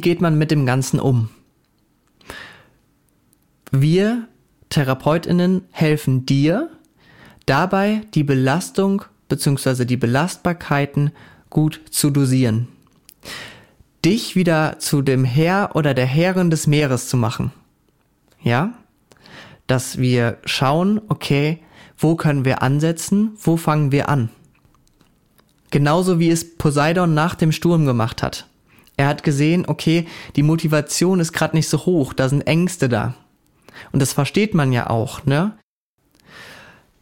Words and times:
Geht 0.00 0.22
man 0.22 0.38
mit 0.38 0.50
dem 0.50 0.64
Ganzen 0.64 0.98
um? 0.98 1.28
Wir 3.70 4.28
Therapeutinnen 4.70 5.62
helfen 5.70 6.24
dir 6.24 6.70
dabei, 7.44 8.02
die 8.14 8.24
Belastung 8.24 9.04
bzw. 9.28 9.84
die 9.84 9.98
Belastbarkeiten 9.98 11.10
gut 11.50 11.80
zu 11.90 12.10
dosieren. 12.10 12.68
Dich 14.04 14.36
wieder 14.36 14.78
zu 14.78 15.02
dem 15.02 15.24
Herr 15.24 15.76
oder 15.76 15.92
der 15.92 16.06
Herrin 16.06 16.50
des 16.50 16.66
Meeres 16.66 17.08
zu 17.08 17.16
machen. 17.16 17.52
Ja? 18.42 18.72
Dass 19.66 19.98
wir 19.98 20.38
schauen, 20.46 21.00
okay, 21.08 21.62
wo 21.98 22.16
können 22.16 22.46
wir 22.46 22.62
ansetzen, 22.62 23.32
wo 23.42 23.58
fangen 23.58 23.92
wir 23.92 24.08
an? 24.08 24.30
Genauso 25.70 26.18
wie 26.18 26.30
es 26.30 26.56
Poseidon 26.56 27.12
nach 27.12 27.34
dem 27.34 27.52
Sturm 27.52 27.84
gemacht 27.84 28.22
hat. 28.22 28.49
Er 29.00 29.08
hat 29.08 29.22
gesehen, 29.22 29.64
okay, 29.66 30.06
die 30.36 30.42
Motivation 30.42 31.20
ist 31.20 31.32
gerade 31.32 31.56
nicht 31.56 31.70
so 31.70 31.86
hoch, 31.86 32.12
da 32.12 32.28
sind 32.28 32.42
Ängste 32.42 32.86
da. 32.90 33.14
Und 33.92 34.02
das 34.02 34.12
versteht 34.12 34.52
man 34.52 34.72
ja 34.72 34.90
auch, 34.90 35.24
ne? 35.24 35.56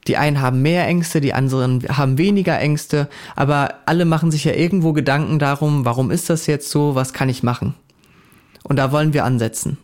Die 0.06 0.16
einen 0.16 0.40
haben 0.40 0.62
mehr 0.62 0.86
Ängste, 0.86 1.20
die 1.20 1.34
anderen 1.34 1.82
haben 1.88 2.16
weniger 2.16 2.56
Ängste, 2.60 3.08
aber 3.34 3.80
alle 3.86 4.04
machen 4.04 4.30
sich 4.30 4.44
ja 4.44 4.52
irgendwo 4.52 4.92
Gedanken 4.92 5.40
darum, 5.40 5.84
warum 5.84 6.12
ist 6.12 6.30
das 6.30 6.46
jetzt 6.46 6.70
so, 6.70 6.94
was 6.94 7.12
kann 7.12 7.28
ich 7.28 7.42
machen? 7.42 7.74
Und 8.62 8.76
da 8.76 8.92
wollen 8.92 9.12
wir 9.12 9.24
ansetzen. 9.24 9.76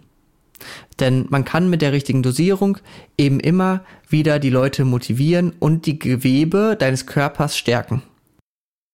Denn 1.00 1.26
man 1.30 1.44
kann 1.44 1.68
mit 1.68 1.82
der 1.82 1.90
richtigen 1.90 2.22
Dosierung 2.22 2.78
eben 3.18 3.40
immer 3.40 3.82
wieder 4.08 4.38
die 4.38 4.50
Leute 4.50 4.84
motivieren 4.84 5.52
und 5.58 5.84
die 5.86 5.98
Gewebe 5.98 6.76
deines 6.78 7.06
Körpers 7.06 7.58
stärken. 7.58 8.02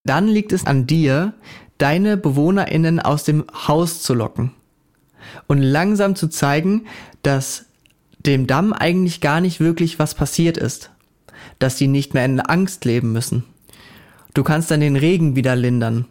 Dann 0.05 0.27
liegt 0.27 0.55
es 0.55 0.65
an 0.65 0.87
dir, 0.87 1.35
deine 1.81 2.17
Bewohnerinnen 2.17 3.01
aus 3.01 3.25
dem 3.25 3.45
Haus 3.67 4.03
zu 4.03 4.15
locken 4.15 4.53
und 5.47 5.63
langsam 5.63 6.15
zu 6.15 6.29
zeigen, 6.29 6.87
dass 7.23 7.67
dem 8.19 8.47
Damm 8.47 8.73
eigentlich 8.73 9.21
gar 9.21 9.41
nicht 9.41 9.61
wirklich 9.61 9.99
was 9.99 10.15
passiert 10.15 10.57
ist, 10.57 10.91
dass 11.59 11.79
sie 11.79 11.89
nicht 11.89 12.15
mehr 12.15 12.25
in 12.25 12.41
Angst 12.41 12.85
leben 12.85 13.13
müssen. 13.13 13.45
Du 14.35 14.45
kannst 14.45 14.71
dann 14.71 14.81
den 14.81 14.97
Regen 14.97 15.37
wieder 15.37 15.57
lindern, 15.57 16.07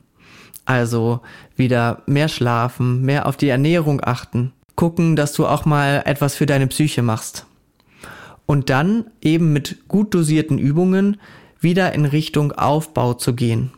also 0.65 1.21
wieder 1.55 2.01
mehr 2.05 2.27
schlafen, 2.27 3.03
mehr 3.03 3.27
auf 3.27 3.37
die 3.37 3.49
Ernährung 3.49 4.01
achten, 4.03 4.51
gucken, 4.75 5.15
dass 5.15 5.33
du 5.33 5.45
auch 5.45 5.65
mal 5.65 6.01
etwas 6.05 6.35
für 6.35 6.45
deine 6.45 6.67
Psyche 6.67 7.01
machst. 7.01 7.45
Und 8.45 8.71
dann 8.71 9.05
eben 9.21 9.53
mit 9.53 9.87
gut 9.87 10.15
dosierten 10.15 10.57
Übungen 10.57 11.17
wieder 11.59 11.93
in 11.93 12.05
Richtung 12.05 12.51
Aufbau 12.53 13.13
zu 13.13 13.35
gehen. 13.35 13.71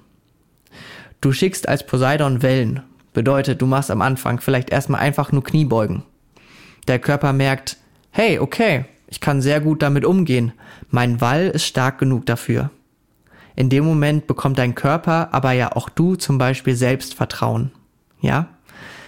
Du 1.21 1.31
schickst 1.31 1.69
als 1.69 1.85
Poseidon 1.85 2.41
Wellen. 2.41 2.81
Bedeutet, 3.13 3.61
du 3.61 3.67
machst 3.67 3.91
am 3.91 4.01
Anfang 4.01 4.39
vielleicht 4.39 4.71
erstmal 4.71 5.01
einfach 5.01 5.31
nur 5.31 5.43
Kniebeugen. 5.43 6.01
Der 6.87 6.97
Körper 6.97 7.31
merkt, 7.31 7.77
hey, 8.09 8.39
okay, 8.39 8.85
ich 9.07 9.19
kann 9.19 9.41
sehr 9.41 9.61
gut 9.61 9.83
damit 9.83 10.03
umgehen. 10.03 10.53
Mein 10.89 11.21
Wall 11.21 11.49
ist 11.49 11.65
stark 11.65 11.99
genug 11.99 12.25
dafür. 12.25 12.71
In 13.55 13.69
dem 13.69 13.85
Moment 13.85 14.25
bekommt 14.25 14.57
dein 14.57 14.73
Körper, 14.73 15.29
aber 15.31 15.51
ja 15.51 15.73
auch 15.73 15.89
du 15.89 16.15
zum 16.15 16.39
Beispiel 16.39 16.75
Selbstvertrauen. 16.75 17.71
Ja? 18.21 18.47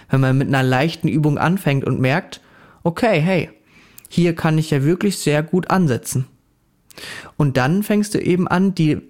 Wenn 0.08 0.20
man 0.20 0.38
mit 0.38 0.48
einer 0.48 0.62
leichten 0.62 1.08
Übung 1.08 1.38
anfängt 1.38 1.84
und 1.84 2.00
merkt, 2.00 2.40
okay, 2.84 3.20
hey, 3.20 3.50
hier 4.08 4.36
kann 4.36 4.58
ich 4.58 4.70
ja 4.70 4.84
wirklich 4.84 5.18
sehr 5.18 5.42
gut 5.42 5.70
ansetzen. 5.70 6.26
Und 7.36 7.56
dann 7.56 7.82
fängst 7.82 8.14
du 8.14 8.20
eben 8.20 8.46
an, 8.46 8.74
die 8.74 9.02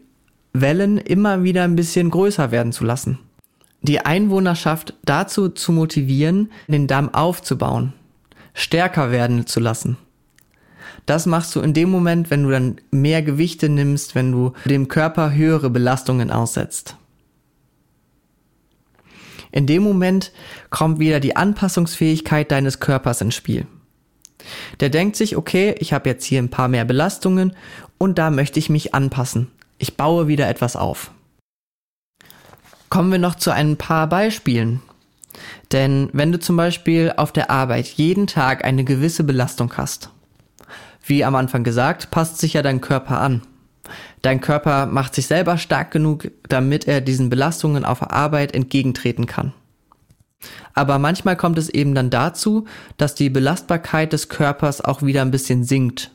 Wellen 0.54 0.98
immer 0.98 1.42
wieder 1.42 1.64
ein 1.64 1.76
bisschen 1.76 2.10
größer 2.10 2.52
werden 2.52 2.72
zu 2.72 2.84
lassen. 2.84 3.18
Die 3.82 4.00
Einwohnerschaft 4.00 4.94
dazu 5.04 5.50
zu 5.50 5.72
motivieren, 5.72 6.50
den 6.68 6.86
Damm 6.86 7.12
aufzubauen, 7.12 7.92
stärker 8.54 9.10
werden 9.10 9.46
zu 9.46 9.60
lassen. 9.60 9.98
Das 11.06 11.26
machst 11.26 11.54
du 11.54 11.60
in 11.60 11.74
dem 11.74 11.90
Moment, 11.90 12.30
wenn 12.30 12.44
du 12.44 12.50
dann 12.50 12.76
mehr 12.90 13.20
Gewichte 13.20 13.68
nimmst, 13.68 14.14
wenn 14.14 14.32
du 14.32 14.52
dem 14.64 14.88
Körper 14.88 15.34
höhere 15.34 15.68
Belastungen 15.68 16.30
aussetzt. 16.30 16.96
In 19.50 19.66
dem 19.66 19.82
Moment 19.82 20.32
kommt 20.70 20.98
wieder 20.98 21.20
die 21.20 21.36
Anpassungsfähigkeit 21.36 22.50
deines 22.50 22.80
Körpers 22.80 23.20
ins 23.20 23.34
Spiel. 23.34 23.66
Der 24.80 24.88
denkt 24.88 25.16
sich, 25.16 25.36
okay, 25.36 25.74
ich 25.78 25.92
habe 25.92 26.08
jetzt 26.08 26.24
hier 26.24 26.40
ein 26.40 26.50
paar 26.50 26.68
mehr 26.68 26.84
Belastungen 26.84 27.54
und 27.98 28.18
da 28.18 28.30
möchte 28.30 28.58
ich 28.58 28.70
mich 28.70 28.94
anpassen. 28.94 29.50
Ich 29.78 29.96
baue 29.96 30.28
wieder 30.28 30.48
etwas 30.48 30.76
auf. 30.76 31.10
Kommen 32.88 33.10
wir 33.10 33.18
noch 33.18 33.34
zu 33.34 33.50
ein 33.50 33.76
paar 33.76 34.08
Beispielen. 34.08 34.80
Denn 35.72 36.10
wenn 36.12 36.30
du 36.30 36.38
zum 36.38 36.56
Beispiel 36.56 37.12
auf 37.16 37.32
der 37.32 37.50
Arbeit 37.50 37.86
jeden 37.86 38.26
Tag 38.26 38.64
eine 38.64 38.84
gewisse 38.84 39.24
Belastung 39.24 39.72
hast, 39.76 40.10
wie 41.04 41.24
am 41.24 41.34
Anfang 41.34 41.64
gesagt, 41.64 42.10
passt 42.10 42.38
sich 42.38 42.54
ja 42.54 42.62
dein 42.62 42.80
Körper 42.80 43.20
an. 43.20 43.42
Dein 44.22 44.40
Körper 44.40 44.86
macht 44.86 45.14
sich 45.14 45.26
selber 45.26 45.58
stark 45.58 45.90
genug, 45.90 46.30
damit 46.48 46.86
er 46.86 47.00
diesen 47.00 47.28
Belastungen 47.28 47.84
auf 47.84 47.98
der 47.98 48.12
Arbeit 48.12 48.54
entgegentreten 48.54 49.26
kann. 49.26 49.52
Aber 50.72 50.98
manchmal 50.98 51.36
kommt 51.36 51.58
es 51.58 51.68
eben 51.68 51.94
dann 51.94 52.10
dazu, 52.10 52.66
dass 52.96 53.14
die 53.14 53.30
Belastbarkeit 53.30 54.12
des 54.12 54.28
Körpers 54.28 54.80
auch 54.80 55.02
wieder 55.02 55.22
ein 55.22 55.30
bisschen 55.30 55.64
sinkt. 55.64 56.10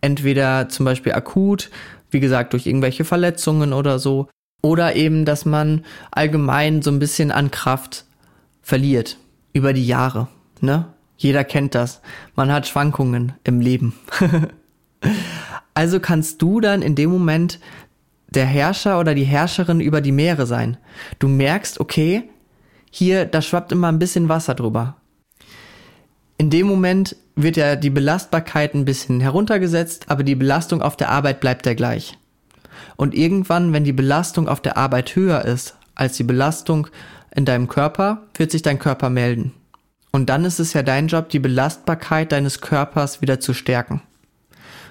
Entweder 0.00 0.68
zum 0.68 0.84
Beispiel 0.84 1.12
akut, 1.12 1.70
wie 2.16 2.20
gesagt, 2.20 2.54
durch 2.54 2.66
irgendwelche 2.66 3.04
Verletzungen 3.04 3.74
oder 3.74 3.98
so, 3.98 4.28
oder 4.62 4.96
eben, 4.96 5.26
dass 5.26 5.44
man 5.44 5.84
allgemein 6.10 6.80
so 6.80 6.90
ein 6.90 6.98
bisschen 6.98 7.30
an 7.30 7.50
Kraft 7.50 8.06
verliert 8.62 9.18
über 9.52 9.74
die 9.74 9.86
Jahre. 9.86 10.28
Ne? 10.62 10.86
Jeder 11.18 11.44
kennt 11.44 11.74
das. 11.74 12.00
Man 12.34 12.50
hat 12.50 12.66
Schwankungen 12.66 13.34
im 13.44 13.60
Leben. 13.60 13.92
also 15.74 16.00
kannst 16.00 16.40
du 16.40 16.60
dann 16.60 16.80
in 16.80 16.94
dem 16.94 17.10
Moment 17.10 17.60
der 18.30 18.46
Herrscher 18.46 18.98
oder 18.98 19.14
die 19.14 19.24
Herrscherin 19.24 19.80
über 19.80 20.00
die 20.00 20.10
Meere 20.10 20.46
sein. 20.46 20.78
Du 21.18 21.28
merkst, 21.28 21.80
okay, 21.80 22.24
hier, 22.90 23.26
da 23.26 23.42
schwappt 23.42 23.72
immer 23.72 23.88
ein 23.88 23.98
bisschen 23.98 24.30
Wasser 24.30 24.54
drüber. 24.54 24.96
In 26.38 26.50
dem 26.50 26.66
Moment 26.66 27.16
wird 27.34 27.56
ja 27.56 27.76
die 27.76 27.90
Belastbarkeit 27.90 28.74
ein 28.74 28.84
bisschen 28.84 29.20
heruntergesetzt, 29.20 30.04
aber 30.08 30.22
die 30.22 30.34
Belastung 30.34 30.82
auf 30.82 30.96
der 30.96 31.10
Arbeit 31.10 31.40
bleibt 31.40 31.64
ja 31.66 31.74
gleich. 31.74 32.18
Und 32.96 33.14
irgendwann, 33.14 33.72
wenn 33.72 33.84
die 33.84 33.92
Belastung 33.92 34.48
auf 34.48 34.60
der 34.60 34.76
Arbeit 34.76 35.16
höher 35.16 35.44
ist 35.44 35.76
als 35.94 36.16
die 36.16 36.24
Belastung 36.24 36.88
in 37.34 37.44
deinem 37.44 37.68
Körper, 37.68 38.22
wird 38.36 38.50
sich 38.50 38.62
dein 38.62 38.78
Körper 38.78 39.08
melden. 39.08 39.52
Und 40.12 40.28
dann 40.30 40.44
ist 40.44 40.58
es 40.58 40.72
ja 40.72 40.82
dein 40.82 41.08
Job, 41.08 41.28
die 41.30 41.38
Belastbarkeit 41.38 42.32
deines 42.32 42.60
Körpers 42.60 43.20
wieder 43.20 43.40
zu 43.40 43.54
stärken. 43.54 44.02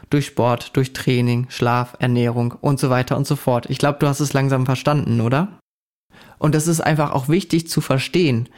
Durch 0.09 0.27
Sport, 0.27 0.75
durch 0.75 0.93
Training, 0.93 1.47
Schlaf, 1.49 1.95
Ernährung 1.99 2.53
und 2.61 2.79
so 2.79 2.89
weiter 2.91 3.17
und 3.17 3.25
so 3.25 3.35
fort. 3.35 3.67
Ich 3.69 3.79
glaube, 3.79 3.97
du 3.99 4.07
hast 4.07 4.19
es 4.19 4.33
langsam 4.33 4.65
verstanden, 4.65 5.21
oder? 5.21 5.59
Und 6.37 6.55
das 6.55 6.67
ist 6.67 6.81
einfach 6.81 7.11
auch 7.11 7.29
wichtig 7.29 7.69
zu 7.69 7.81
verstehen, 7.81 8.49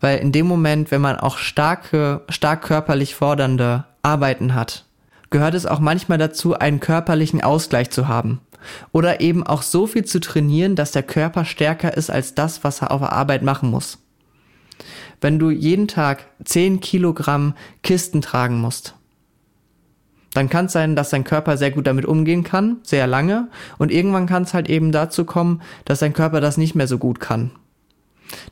weil 0.00 0.18
in 0.18 0.32
dem 0.32 0.46
Moment, 0.46 0.90
wenn 0.90 1.00
man 1.00 1.16
auch 1.16 1.38
starke, 1.38 2.22
stark 2.28 2.62
körperlich 2.62 3.14
fordernde 3.14 3.84
Arbeiten 4.02 4.54
hat, 4.54 4.84
gehört 5.30 5.54
es 5.54 5.66
auch 5.66 5.80
manchmal 5.80 6.18
dazu, 6.18 6.54
einen 6.54 6.80
körperlichen 6.80 7.42
Ausgleich 7.42 7.90
zu 7.90 8.06
haben. 8.06 8.40
Oder 8.92 9.20
eben 9.20 9.44
auch 9.46 9.62
so 9.62 9.86
viel 9.86 10.04
zu 10.04 10.20
trainieren, 10.20 10.76
dass 10.76 10.92
der 10.92 11.02
Körper 11.02 11.44
stärker 11.44 11.96
ist 11.96 12.10
als 12.10 12.34
das, 12.34 12.64
was 12.64 12.80
er 12.82 12.90
auf 12.90 13.00
der 13.00 13.12
Arbeit 13.12 13.42
machen 13.42 13.70
muss. 13.70 13.98
Wenn 15.20 15.38
du 15.38 15.50
jeden 15.50 15.88
Tag 15.88 16.26
10 16.44 16.80
Kilogramm 16.80 17.54
Kisten 17.82 18.20
tragen 18.20 18.60
musst, 18.60 18.94
dann 20.34 20.48
kann 20.48 20.66
es 20.66 20.72
sein, 20.72 20.96
dass 20.96 21.10
dein 21.10 21.24
Körper 21.24 21.56
sehr 21.56 21.70
gut 21.70 21.86
damit 21.86 22.04
umgehen 22.04 22.44
kann, 22.44 22.78
sehr 22.82 23.06
lange, 23.06 23.48
und 23.78 23.90
irgendwann 23.90 24.26
kann 24.26 24.42
es 24.42 24.52
halt 24.52 24.68
eben 24.68 24.92
dazu 24.92 25.24
kommen, 25.24 25.62
dass 25.84 26.00
dein 26.00 26.12
Körper 26.12 26.40
das 26.40 26.56
nicht 26.56 26.74
mehr 26.74 26.88
so 26.88 26.98
gut 26.98 27.20
kann. 27.20 27.52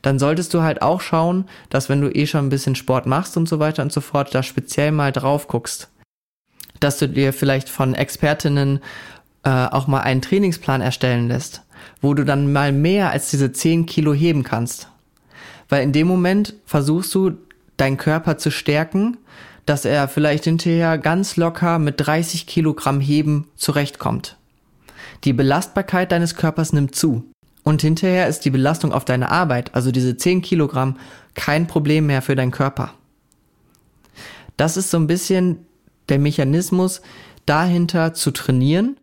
Dann 0.01 0.17
solltest 0.17 0.53
du 0.53 0.61
halt 0.61 0.81
auch 0.81 1.01
schauen, 1.01 1.45
dass 1.69 1.89
wenn 1.89 2.01
du 2.01 2.09
eh 2.09 2.25
schon 2.25 2.45
ein 2.45 2.49
bisschen 2.49 2.75
Sport 2.75 3.05
machst 3.05 3.37
und 3.37 3.49
so 3.49 3.59
weiter 3.59 3.83
und 3.83 3.91
so 3.91 4.01
fort, 4.01 4.33
da 4.33 4.41
speziell 4.43 4.91
mal 4.91 5.11
drauf 5.11 5.47
guckst. 5.47 5.89
Dass 6.79 6.99
du 6.99 7.09
dir 7.09 7.33
vielleicht 7.33 7.69
von 7.69 7.93
Expertinnen 7.95 8.79
äh, 9.43 9.49
auch 9.49 9.87
mal 9.87 10.01
einen 10.01 10.21
Trainingsplan 10.21 10.81
erstellen 10.81 11.27
lässt, 11.27 11.63
wo 12.01 12.13
du 12.13 12.23
dann 12.23 12.53
mal 12.53 12.71
mehr 12.71 13.11
als 13.11 13.29
diese 13.29 13.51
10 13.51 13.85
Kilo 13.85 14.13
heben 14.13 14.43
kannst. 14.43 14.89
Weil 15.69 15.83
in 15.83 15.91
dem 15.91 16.07
Moment 16.07 16.55
versuchst 16.65 17.13
du, 17.13 17.37
deinen 17.77 17.97
Körper 17.97 18.37
zu 18.37 18.51
stärken, 18.51 19.17
dass 19.65 19.85
er 19.85 20.07
vielleicht 20.07 20.43
hinterher 20.43 20.97
ganz 20.97 21.37
locker 21.37 21.79
mit 21.79 21.95
30 21.97 22.47
Kilogramm 22.47 22.99
Heben 22.99 23.47
zurechtkommt. 23.55 24.37
Die 25.23 25.33
Belastbarkeit 25.33 26.11
deines 26.11 26.35
Körpers 26.35 26.73
nimmt 26.73 26.95
zu. 26.95 27.23
Und 27.63 27.81
hinterher 27.81 28.27
ist 28.27 28.41
die 28.41 28.49
Belastung 28.49 28.91
auf 28.91 29.05
deine 29.05 29.31
Arbeit, 29.31 29.73
also 29.73 29.91
diese 29.91 30.17
10 30.17 30.41
Kilogramm, 30.41 30.97
kein 31.33 31.65
Problem 31.65 32.07
mehr 32.07 32.21
für 32.21 32.35
deinen 32.35 32.51
Körper. 32.51 32.93
Das 34.57 34.75
ist 34.75 34.91
so 34.91 34.97
ein 34.97 35.07
bisschen 35.07 35.59
der 36.09 36.19
Mechanismus 36.19 37.01
dahinter 37.45 38.13
zu 38.13 38.31
trainieren, 38.31 38.97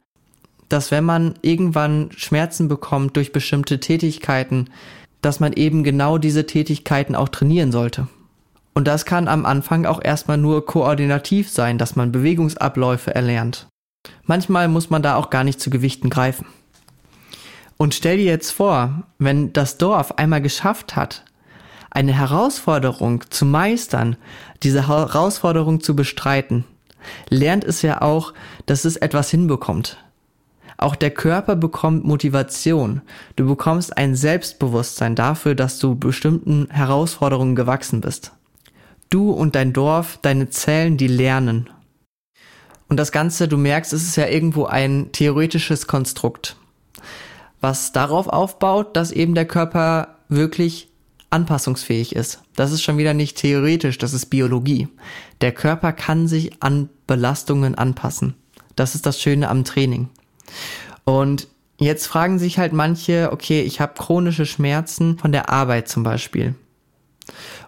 dass 0.69 0.91
wenn 0.91 1.05
man 1.05 1.35
irgendwann 1.43 2.11
Schmerzen 2.17 2.69
bekommt 2.69 3.17
durch 3.17 3.33
bestimmte 3.33 3.81
Tätigkeiten, 3.81 4.69
dass 5.23 5.41
man 5.41 5.53
eben 5.55 5.83
genau 5.83 6.19
diese 6.19 6.47
Tätigkeiten 6.47 7.15
auch 7.15 7.29
trainieren 7.29 7.73
sollte. 7.73 8.09
Und 8.75 8.87
das 8.87 9.05
kann 9.05 9.28
am 9.28 9.46
Anfang 9.46 9.84
auch 9.87 10.00
erstmal 10.02 10.37
nur 10.37 10.64
koordinativ 10.64 11.50
sein, 11.50 11.78
dass 11.78 11.96
man 11.96 12.12
Bewegungsabläufe 12.12 13.14
erlernt. 13.14 13.67
Manchmal 14.25 14.69
muss 14.69 14.90
man 14.90 15.02
da 15.02 15.17
auch 15.17 15.31
gar 15.31 15.44
nicht 15.44 15.61
zu 15.61 15.70
Gewichten 15.70 16.08
greifen. 16.08 16.46
Und 17.76 17.94
stell 17.94 18.19
dir 18.19 18.25
jetzt 18.25 18.50
vor, 18.50 19.05
wenn 19.19 19.52
das 19.52 19.78
Dorf 19.78 20.12
einmal 20.12 20.43
geschafft 20.43 20.96
hat, 20.96 21.25
eine 21.90 22.12
Herausforderung 22.12 23.25
zu 23.31 23.44
meistern, 23.44 24.17
diese 24.62 24.87
Herausforderung 24.87 25.81
zu 25.81 25.96
bestreiten, 25.96 26.64
lernt 27.28 27.64
es 27.64 27.82
ja 27.82 28.02
auch, 28.02 28.34
dass 28.67 28.84
es 28.84 28.96
etwas 28.96 29.31
hinbekommt. 29.31 29.96
Auch 30.76 30.94
der 30.94 31.11
Körper 31.11 31.56
bekommt 31.56 32.05
Motivation. 32.05 33.02
Du 33.37 33.46
bekommst 33.46 33.96
ein 33.99 34.14
Selbstbewusstsein 34.14 35.14
dafür, 35.14 35.55
dass 35.55 35.78
du 35.78 35.94
bestimmten 35.94 36.69
Herausforderungen 36.70 37.55
gewachsen 37.55 38.00
bist. 38.00 38.32
Du 39.11 39.33
und 39.33 39.57
dein 39.57 39.73
Dorf, 39.73 40.19
deine 40.23 40.51
Zellen, 40.51 40.97
die 40.97 41.09
lernen. 41.09 41.69
Und 42.89 42.97
das 42.97 43.12
Ganze, 43.12 43.49
du 43.49 43.57
merkst, 43.57 43.93
es 43.93 44.05
ist 44.05 44.17
ja 44.17 44.27
irgendwo 44.27 44.67
ein 44.67 45.11
theoretisches 45.12 45.89
Konstrukt, 45.89 46.57
was 47.61 47.93
darauf 47.93 48.29
aufbaut, 48.29 48.97
dass 48.97 49.11
eben 49.11 49.35
der 49.35 49.47
Körper 49.47 50.17
wirklich 50.29 50.89
anpassungsfähig 51.31 52.15
ist. 52.15 52.43
Das 52.55 52.73
ist 52.73 52.83
schon 52.83 52.99
wieder 52.99 53.15
nicht 53.15 53.37
theoretisch, 53.37 53.99
das 53.99 54.12
ist 54.12 54.27
Biologie. 54.27 54.89
Der 55.41 55.53
Körper 55.53 55.93
kann 55.93 56.29
sich 56.29 56.63
an 56.63 56.89
Belastungen 57.06 57.75
anpassen. 57.75 58.35
Das 58.77 58.95
ist 58.95 59.06
das 59.06 59.21
Schöne 59.21 59.49
am 59.49 59.65
Training. 59.65 60.09
Und 61.05 61.49
jetzt 61.79 62.06
fragen 62.06 62.39
sich 62.39 62.59
halt 62.59 62.73
manche, 62.73 63.31
okay, 63.33 63.63
ich 63.63 63.81
habe 63.81 63.95
chronische 63.95 64.47
Schmerzen 64.47 65.19
von 65.19 65.33
der 65.33 65.49
Arbeit 65.49 65.89
zum 65.89 66.03
Beispiel. 66.03 66.55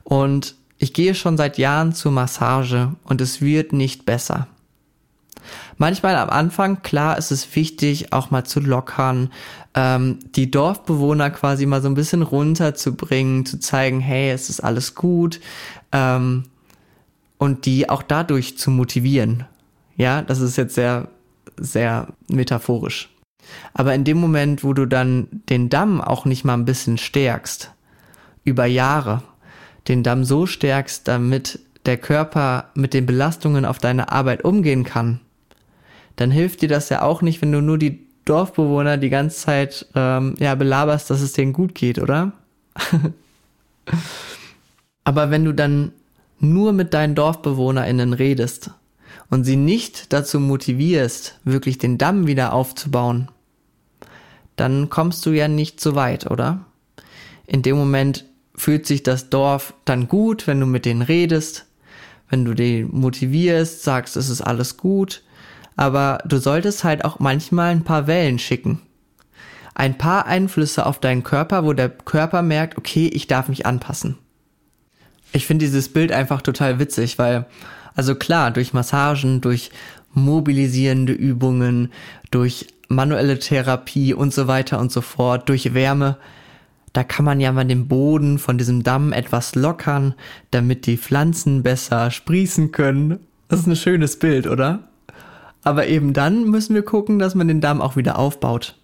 Und 0.05 0.57
ich 0.83 0.93
gehe 0.93 1.15
schon 1.15 1.37
seit 1.37 1.59
Jahren 1.59 1.93
zur 1.93 2.11
Massage 2.11 2.97
und 3.05 3.21
es 3.21 3.41
wird 3.41 3.73
nicht 3.73 4.05
besser. 4.05 4.49
Manchmal 5.79 6.17
am 6.17 6.29
Anfang, 6.29 6.83
klar, 6.83 7.19
ist 7.19 7.31
es 7.31 7.55
wichtig, 7.55 8.13
auch 8.13 8.33
mal 8.33 8.43
zu 8.43 8.59
lockern, 8.59 9.31
ähm, 9.75 10.19
die 10.35 10.51
Dorfbewohner 10.51 11.31
quasi 11.31 11.67
mal 11.67 11.81
so 11.81 11.89
ein 11.89 11.95
bisschen 11.95 12.23
runterzubringen, 12.23 13.47
zu 13.47 13.61
zeigen, 13.61 14.01
hey, 14.01 14.33
es 14.33 14.51
ist 14.51 14.59
alles 14.59 14.97
gut 14.97 15.39
ähm, 15.93 16.47
und 17.39 17.65
die 17.65 17.89
auch 17.89 18.03
dadurch 18.03 18.59
zu 18.59 18.73
motivieren. 18.73 19.45
Ja, 19.97 20.23
das 20.23 20.41
ist 20.41 20.57
jetzt 20.57 20.75
sehr, 20.75 21.07
sehr 21.57 22.09
metaphorisch. 22.27 23.09
Aber 23.73 23.95
in 23.95 24.03
dem 24.03 24.19
Moment, 24.19 24.65
wo 24.65 24.73
du 24.73 24.87
dann 24.87 25.29
den 25.49 25.69
Damm 25.69 26.01
auch 26.01 26.25
nicht 26.25 26.45
mal 26.45 26.55
ein 26.55 26.65
bisschen 26.65 26.99
stärkst, 26.99 27.71
über 28.45 28.67
Jahre, 28.67 29.23
den 29.89 30.03
Damm 30.03 30.25
so 30.25 30.47
stärkst, 30.47 31.09
damit 31.09 31.59
der 31.87 31.97
Körper 31.97 32.71
mit 32.75 32.95
den 32.95 33.07
Belastungen 33.07 33.65
auf 33.65 33.79
deine 33.79 34.13
Arbeit 34.13 34.45
umgehen 34.45 34.85
kann, 34.85 35.21
dann 36.17 36.31
hilft 36.31 36.63
dir 36.63 36.69
das 36.69 36.89
ja 36.89 37.03
auch 37.03 37.23
nicht, 37.23 37.43
wenn 37.43 37.53
du 37.53 37.61
nur 37.61 37.79
die 37.79 38.07
Dorfbewohner 38.25 38.99
die 38.99 39.11
ganze 39.11 39.37
Zeit 39.37 39.87
ähm, 39.95 40.35
ja, 40.39 40.55
belaberst, 40.55 41.11
dass 41.11 41.21
es 41.21 41.33
denen 41.33 41.53
gut 41.53 41.75
geht, 41.75 41.99
oder? 41.99 42.33
Aber 45.05 45.31
wenn 45.31 45.45
du 45.45 45.53
dann 45.53 45.93
nur 46.39 46.73
mit 46.73 46.95
deinen 46.95 47.15
DorfbewohnerInnen 47.15 48.13
redest 48.13 48.71
und 49.31 49.45
sie 49.45 49.57
nicht 49.57 50.13
dazu 50.13 50.39
motivierst, 50.39 51.41
wirklich 51.45 51.79
den 51.79 51.99
Damm 51.99 52.27
wieder 52.27 52.53
aufzubauen, 52.53 53.29
dann 54.57 54.91
kommst 54.91 55.25
du 55.27 55.31
ja 55.31 55.49
nicht 55.49 55.81
so 55.81 55.95
weit, 55.95 56.31
oder? 56.31 56.61
In 57.47 57.63
dem 57.63 57.77
Moment 57.77 58.25
fühlt 58.55 58.87
sich 58.87 59.03
das 59.03 59.31
Dorf 59.31 59.75
dann 59.85 60.09
gut, 60.09 60.47
wenn 60.47 60.61
du 60.61 60.67
mit 60.67 60.85
denen 60.85 61.03
redest, 61.03 61.67
wenn 62.29 62.45
du 62.45 62.55
die 62.55 62.85
motivierst, 62.85 63.83
sagst, 63.83 64.17
es 64.17 64.29
ist 64.29 64.41
alles 64.41 64.77
gut, 64.77 65.23
aber 65.77 66.19
du 66.27 66.39
solltest 66.39 66.85
halt 66.85 67.05
auch 67.05 67.19
manchmal 67.19 67.71
ein 67.71 67.85
paar 67.85 68.07
Wellen 68.07 68.39
schicken. 68.39 68.81
Ein 69.75 69.97
paar 69.97 70.27
Einflüsse 70.27 70.85
auf 70.85 71.01
deinen 71.01 71.23
Körper, 71.23 71.65
wo 71.65 71.73
der 71.73 71.89
Körper 71.89 72.43
merkt, 72.43 72.77
okay, 72.77 73.09
ich 73.09 73.27
darf 73.27 73.49
mich 73.49 73.65
anpassen. 73.65 74.19
Ich 75.33 75.47
finde 75.47 75.65
dieses 75.65 75.89
Bild 75.89 76.13
einfach 76.13 76.43
total 76.43 76.79
witzig, 76.79 77.19
weil, 77.19 77.47
also 77.95 78.15
klar, 78.15 78.51
durch 78.51 78.75
Massagen, 78.75 79.41
durch 79.41 79.71
mobilisierende 80.13 81.15
Übungen, 81.15 81.91
durch 82.31 82.67
manuelle 82.89 83.39
Therapie 83.39 84.13
und 84.13 84.35
so 84.35 84.47
weiter 84.47 84.79
und 84.79 84.93
so 84.93 85.01
fort, 85.01 85.49
durch 85.49 85.73
Wärme, 85.73 86.19
da 86.93 87.05
kann 87.05 87.25
man 87.25 87.41
ja 87.41 87.53
mal 87.53 87.65
den 87.65 87.89
Boden 87.89 88.39
von 88.39 88.59
diesem 88.59 88.83
Damm 88.83 89.13
etwas 89.13 89.55
lockern, 89.55 90.15
damit 90.51 90.87
die 90.87 90.99
Pflanzen 90.99 91.63
besser 91.63 92.11
sprießen 92.11 92.73
können. 92.73 93.19
Das 93.49 93.61
ist 93.61 93.67
ein 93.67 93.77
schönes 93.77 94.19
Bild, 94.19 94.47
oder? 94.47 94.89
Aber 95.65 95.87
eben 95.87 96.13
dann 96.13 96.45
müssen 96.45 96.75
wir 96.75 96.83
gucken, 96.83 97.19
dass 97.19 97.35
man 97.35 97.49
den 97.49 97.61
Damm 97.61 97.81
auch 97.81 97.97
wieder 97.97 98.19
aufbaut. 98.19 98.77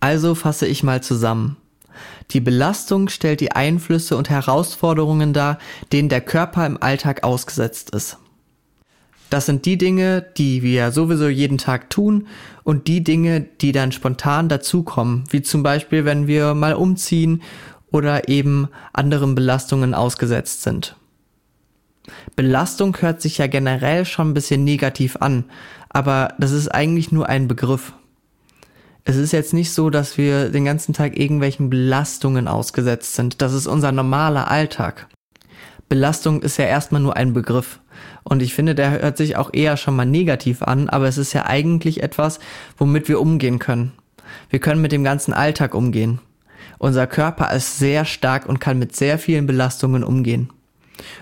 Also 0.00 0.34
fasse 0.34 0.66
ich 0.66 0.82
mal 0.82 1.02
zusammen. 1.02 1.56
Die 2.32 2.40
Belastung 2.40 3.08
stellt 3.08 3.40
die 3.40 3.52
Einflüsse 3.52 4.16
und 4.16 4.28
Herausforderungen 4.28 5.32
dar, 5.32 5.58
denen 5.92 6.08
der 6.08 6.20
Körper 6.20 6.66
im 6.66 6.82
Alltag 6.82 7.24
ausgesetzt 7.24 7.90
ist. 7.94 8.18
Das 9.30 9.46
sind 9.46 9.66
die 9.66 9.76
Dinge, 9.76 10.24
die 10.36 10.62
wir 10.62 10.92
sowieso 10.92 11.28
jeden 11.28 11.58
Tag 11.58 11.90
tun 11.90 12.28
und 12.62 12.86
die 12.86 13.02
Dinge, 13.02 13.40
die 13.40 13.72
dann 13.72 13.92
spontan 13.92 14.48
dazukommen, 14.48 15.24
wie 15.30 15.42
zum 15.42 15.62
Beispiel, 15.62 16.04
wenn 16.04 16.26
wir 16.26 16.54
mal 16.54 16.74
umziehen 16.74 17.42
oder 17.90 18.28
eben 18.28 18.68
anderen 18.92 19.34
Belastungen 19.34 19.94
ausgesetzt 19.94 20.62
sind. 20.62 20.96
Belastung 22.36 22.96
hört 23.00 23.20
sich 23.20 23.38
ja 23.38 23.48
generell 23.48 24.04
schon 24.04 24.30
ein 24.30 24.34
bisschen 24.34 24.62
negativ 24.62 25.16
an, 25.16 25.44
aber 25.88 26.34
das 26.38 26.52
ist 26.52 26.68
eigentlich 26.68 27.10
nur 27.10 27.28
ein 27.28 27.48
Begriff. 27.48 27.94
Es 29.04 29.16
ist 29.16 29.32
jetzt 29.32 29.54
nicht 29.54 29.72
so, 29.72 29.88
dass 29.90 30.18
wir 30.18 30.50
den 30.50 30.64
ganzen 30.64 30.92
Tag 30.92 31.18
irgendwelchen 31.18 31.70
Belastungen 31.70 32.48
ausgesetzt 32.48 33.14
sind. 33.14 33.40
Das 33.40 33.52
ist 33.52 33.66
unser 33.66 33.92
normaler 33.92 34.50
Alltag. 34.50 35.08
Belastung 35.88 36.42
ist 36.42 36.56
ja 36.56 36.64
erstmal 36.64 37.00
nur 37.00 37.16
ein 37.16 37.32
Begriff. 37.32 37.80
Und 38.28 38.42
ich 38.42 38.54
finde, 38.54 38.74
der 38.74 39.02
hört 39.02 39.16
sich 39.16 39.36
auch 39.36 39.50
eher 39.52 39.76
schon 39.76 39.94
mal 39.94 40.04
negativ 40.04 40.60
an, 40.60 40.88
aber 40.88 41.06
es 41.06 41.16
ist 41.16 41.32
ja 41.32 41.46
eigentlich 41.46 42.02
etwas, 42.02 42.40
womit 42.76 43.08
wir 43.08 43.20
umgehen 43.20 43.60
können. 43.60 43.92
Wir 44.50 44.58
können 44.58 44.82
mit 44.82 44.90
dem 44.90 45.04
ganzen 45.04 45.32
Alltag 45.32 45.76
umgehen. 45.76 46.18
Unser 46.78 47.06
Körper 47.06 47.54
ist 47.54 47.78
sehr 47.78 48.04
stark 48.04 48.46
und 48.46 48.58
kann 48.58 48.80
mit 48.80 48.96
sehr 48.96 49.20
vielen 49.20 49.46
Belastungen 49.46 50.02
umgehen. 50.02 50.50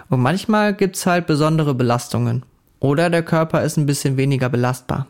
Und 0.08 0.20
manchmal 0.20 0.72
gibt's 0.72 1.04
halt 1.04 1.26
besondere 1.26 1.74
Belastungen. 1.74 2.42
Oder 2.80 3.10
der 3.10 3.22
Körper 3.22 3.62
ist 3.64 3.76
ein 3.76 3.84
bisschen 3.84 4.16
weniger 4.16 4.48
belastbar. 4.48 5.06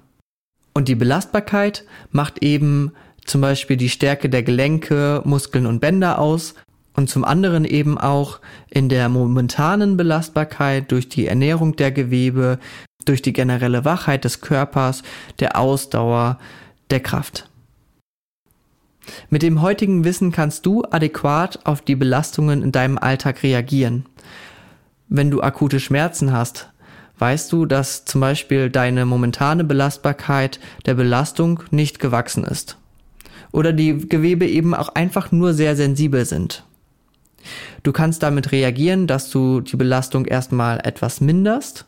Und 0.74 0.88
die 0.88 0.96
Belastbarkeit 0.96 1.84
macht 2.10 2.42
eben 2.42 2.90
zum 3.24 3.40
Beispiel 3.40 3.76
die 3.76 3.88
Stärke 3.88 4.28
der 4.28 4.42
Gelenke, 4.42 5.22
Muskeln 5.24 5.64
und 5.64 5.78
Bänder 5.78 6.18
aus 6.18 6.56
und 6.94 7.10
zum 7.10 7.24
anderen 7.24 7.64
eben 7.64 7.98
auch 7.98 8.40
in 8.70 8.88
der 8.88 9.08
momentanen 9.08 9.96
Belastbarkeit 9.96 10.90
durch 10.92 11.08
die 11.08 11.26
Ernährung 11.26 11.76
der 11.76 11.92
Gewebe, 11.92 12.58
durch 13.04 13.22
die 13.22 13.32
generelle 13.32 13.84
Wachheit 13.84 14.24
des 14.24 14.40
Körpers, 14.40 15.02
der 15.40 15.58
Ausdauer, 15.58 16.38
der 16.90 17.00
Kraft. 17.00 17.48
Mit 19.28 19.42
dem 19.42 19.60
heutigen 19.60 20.04
Wissen 20.04 20.32
kannst 20.32 20.64
du 20.64 20.84
adäquat 20.90 21.66
auf 21.66 21.82
die 21.82 21.96
Belastungen 21.96 22.62
in 22.62 22.72
deinem 22.72 22.96
Alltag 22.96 23.42
reagieren 23.42 24.06
wenn 25.08 25.30
du 25.30 25.42
akute 25.42 25.80
Schmerzen 25.80 26.32
hast, 26.32 26.70
weißt 27.18 27.52
du, 27.52 27.66
dass 27.66 28.04
zum 28.04 28.20
Beispiel 28.20 28.70
deine 28.70 29.06
momentane 29.06 29.64
Belastbarkeit 29.64 30.58
der 30.86 30.94
Belastung 30.94 31.62
nicht 31.70 31.98
gewachsen 31.98 32.44
ist. 32.44 32.78
Oder 33.52 33.72
die 33.72 34.08
Gewebe 34.08 34.46
eben 34.46 34.74
auch 34.74 34.88
einfach 34.88 35.30
nur 35.30 35.54
sehr 35.54 35.76
sensibel 35.76 36.24
sind. 36.24 36.64
Du 37.84 37.92
kannst 37.92 38.22
damit 38.22 38.50
reagieren, 38.50 39.06
dass 39.06 39.30
du 39.30 39.60
die 39.60 39.76
Belastung 39.76 40.24
erstmal 40.24 40.80
etwas 40.84 41.20
minderst 41.20 41.84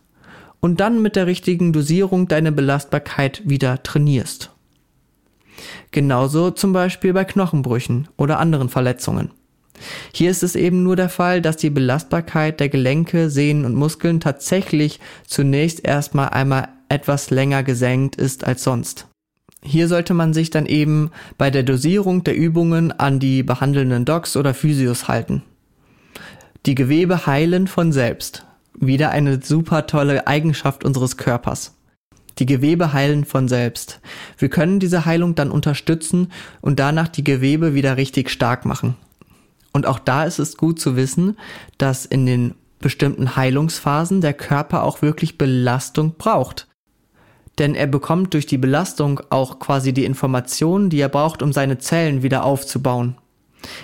und 0.61 0.79
dann 0.79 1.00
mit 1.00 1.17
der 1.17 1.26
richtigen 1.26 1.73
Dosierung 1.73 2.29
deine 2.29 2.53
Belastbarkeit 2.53 3.43
wieder 3.47 3.83
trainierst. 3.83 4.50
Genauso 5.91 6.50
zum 6.50 6.75
Beispiel 6.75 7.15
bei 7.15 7.25
Knochenbrüchen 7.25 8.09
oder 8.19 8.38
anderen 8.38 8.69
Verletzungen. 8.69 9.31
Hier 10.12 10.31
ist 10.31 10.43
es 10.43 10.55
eben 10.55 10.83
nur 10.83 10.97
der 10.97 11.09
Fall, 11.09 11.41
dass 11.41 11.57
die 11.57 11.71
Belastbarkeit 11.71 12.61
der 12.61 12.69
Gelenke, 12.69 13.31
Sehnen 13.31 13.65
und 13.65 13.75
Muskeln 13.75 14.21
tatsächlich 14.21 15.00
zunächst 15.26 15.83
erstmal 15.83 16.29
einmal 16.29 16.69
etwas 16.91 17.31
länger 17.31 17.62
gesenkt 17.62 18.17
ist 18.17 18.45
als 18.45 18.62
sonst. 18.62 19.07
Hier 19.62 19.88
sollte 19.88 20.12
man 20.12 20.35
sich 20.35 20.50
dann 20.50 20.67
eben 20.67 21.11
bei 21.38 21.50
der 21.50 21.62
Dosierung 21.62 22.23
der 22.23 22.37
Übungen 22.37 22.93
an 22.93 23.19
die 23.19 23.43
behandelnden 23.43 24.05
Docs 24.05 24.37
oder 24.37 24.53
Physios 24.53 25.09
halten. 25.09 25.43
Die 26.66 26.75
Gewebe 26.75 27.26
heilen 27.26 27.68
von 27.68 27.92
selbst. 27.92 28.44
Wieder 28.76 29.11
eine 29.11 29.40
super 29.40 29.87
tolle 29.87 30.26
Eigenschaft 30.26 30.85
unseres 30.85 31.16
Körpers. 31.16 31.76
Die 32.40 32.46
Gewebe 32.46 32.92
heilen 32.92 33.25
von 33.25 33.46
selbst. 33.46 34.00
Wir 34.37 34.49
können 34.49 34.80
diese 34.80 35.04
Heilung 35.04 35.37
dann 35.37 35.52
unterstützen 35.52 36.32
und 36.61 36.80
danach 36.80 37.06
die 37.06 37.23
Gewebe 37.23 37.75
wieder 37.75 37.96
richtig 37.96 38.30
stark 38.30 38.64
machen. 38.64 38.96
Und 39.73 39.87
auch 39.87 40.00
da 40.00 40.25
ist 40.25 40.40
es 40.40 40.56
gut 40.56 40.80
zu 40.80 40.96
wissen, 40.96 41.38
dass 41.78 42.04
in 42.04 42.26
den 42.26 42.56
bestimmten 42.80 43.37
Heilungsphasen 43.37 44.20
der 44.20 44.35
Körper 44.35 44.82
auch 44.82 45.02
wirklich 45.02 45.38
Belastung 45.38 46.16
braucht. 46.18 46.66
Denn 47.61 47.76
er 47.76 47.87
bekommt 47.87 48.35
durch 48.35 48.46
die 48.46 48.58
Belastung 48.58 49.20
auch 49.30 49.61
quasi 49.61 49.92
die 49.92 50.04
Informationen, 50.04 50.90
die 50.90 50.99
er 50.99 51.11
braucht, 51.11 51.42
um 51.42 51.52
seine 51.52 51.78
Zellen 51.78 52.25
wieder 52.25 52.42
aufzubauen. 52.42 53.18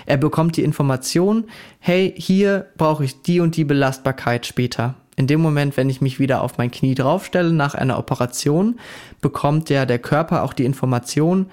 Er 0.05 0.17
bekommt 0.17 0.57
die 0.57 0.63
Information, 0.63 1.45
hey, 1.79 2.13
hier 2.17 2.67
brauche 2.77 3.05
ich 3.05 3.21
die 3.21 3.39
und 3.39 3.55
die 3.55 3.65
Belastbarkeit 3.65 4.45
später. 4.45 4.95
In 5.15 5.27
dem 5.27 5.41
Moment, 5.41 5.77
wenn 5.77 5.89
ich 5.89 6.01
mich 6.01 6.19
wieder 6.19 6.41
auf 6.41 6.57
mein 6.57 6.71
Knie 6.71 6.95
draufstelle 6.95 7.53
nach 7.53 7.75
einer 7.75 7.99
Operation, 7.99 8.79
bekommt 9.21 9.69
ja 9.69 9.85
der 9.85 9.99
Körper 9.99 10.43
auch 10.43 10.53
die 10.53 10.65
Information, 10.65 11.47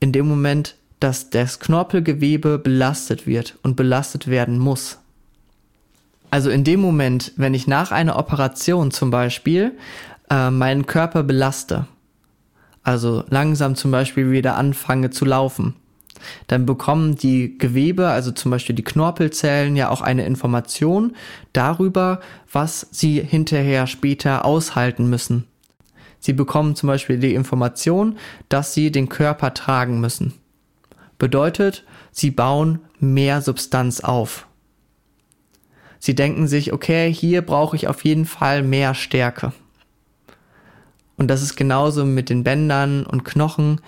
in 0.00 0.12
dem 0.12 0.26
Moment, 0.26 0.76
dass 1.00 1.30
das 1.30 1.60
Knorpelgewebe 1.60 2.58
belastet 2.58 3.26
wird 3.26 3.58
und 3.62 3.76
belastet 3.76 4.28
werden 4.28 4.58
muss. 4.58 4.98
Also 6.30 6.50
in 6.50 6.64
dem 6.64 6.80
Moment, 6.80 7.32
wenn 7.36 7.54
ich 7.54 7.66
nach 7.66 7.92
einer 7.92 8.18
Operation 8.18 8.90
zum 8.90 9.10
Beispiel 9.10 9.72
äh, 10.30 10.50
meinen 10.50 10.86
Körper 10.86 11.22
belaste, 11.22 11.86
also 12.82 13.24
langsam 13.28 13.76
zum 13.76 13.90
Beispiel 13.90 14.30
wieder 14.30 14.56
anfange 14.56 15.10
zu 15.10 15.24
laufen, 15.24 15.76
dann 16.46 16.66
bekommen 16.66 17.16
die 17.16 17.58
Gewebe, 17.58 18.08
also 18.08 18.32
zum 18.32 18.50
Beispiel 18.50 18.74
die 18.74 18.84
Knorpelzellen, 18.84 19.76
ja 19.76 19.90
auch 19.90 20.00
eine 20.00 20.26
Information 20.26 21.14
darüber, 21.52 22.20
was 22.52 22.86
sie 22.90 23.20
hinterher 23.20 23.86
später 23.86 24.44
aushalten 24.44 25.08
müssen. 25.08 25.46
Sie 26.20 26.32
bekommen 26.32 26.74
zum 26.74 26.86
Beispiel 26.86 27.18
die 27.18 27.34
Information, 27.34 28.16
dass 28.48 28.72
sie 28.72 28.90
den 28.90 29.08
Körper 29.08 29.52
tragen 29.52 30.00
müssen. 30.00 30.34
Bedeutet, 31.18 31.84
sie 32.12 32.30
bauen 32.30 32.80
mehr 32.98 33.42
Substanz 33.42 34.00
auf. 34.00 34.46
Sie 35.98 36.14
denken 36.14 36.48
sich, 36.48 36.72
okay, 36.72 37.12
hier 37.12 37.42
brauche 37.42 37.76
ich 37.76 37.88
auf 37.88 38.04
jeden 38.04 38.24
Fall 38.24 38.62
mehr 38.62 38.94
Stärke. 38.94 39.52
Und 41.16 41.28
das 41.28 41.42
ist 41.42 41.56
genauso 41.56 42.04
mit 42.04 42.28
den 42.28 42.44
Bändern 42.44 43.06
und 43.06 43.24
Knochen 43.24 43.80